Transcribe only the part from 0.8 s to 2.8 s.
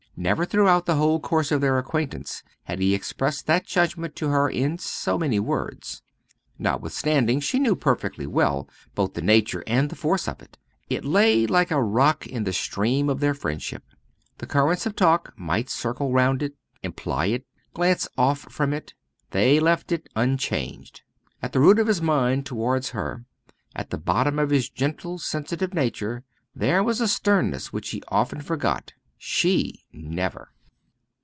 the whole course of their acquaintance had